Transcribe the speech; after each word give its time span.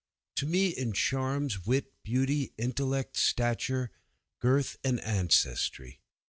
to 0.35 0.47
me 0.47 0.69
in 0.69 0.93
charms, 0.93 1.67
wit, 1.67 1.93
beauty, 2.01 2.55
intellect, 2.57 3.15
stature, 3.15 3.91
girth, 4.39 4.79
and 4.83 4.99
ancestry. 5.01 6.01